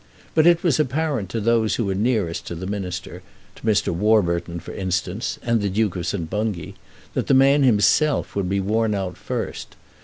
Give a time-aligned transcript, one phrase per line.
[0.33, 3.21] But it was apparent to those who were nearest to the minister,
[3.53, 3.89] to Mr.
[3.93, 6.27] Warburton, for instance, and the Duke of St.
[6.27, 6.73] Bungay,
[7.13, 9.75] that the man himself would be worn out first.